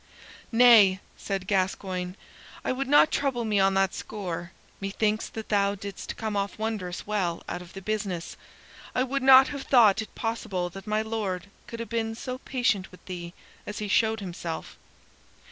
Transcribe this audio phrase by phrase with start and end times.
[0.51, 2.15] "Nay," said Gascoyne,
[2.65, 4.49] "I would not trouble me on that score.
[4.79, 8.35] Methinks that thou didst come off wondrous well out of the business.
[8.95, 12.89] I would not have thought it possible that my Lord could ha' been so patient
[12.89, 13.35] with thee
[13.67, 14.75] as he showed himself.